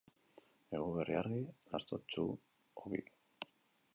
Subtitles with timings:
[0.77, 1.43] Eguberri argi,
[1.75, 2.27] lastotsu
[2.87, 3.05] ogi.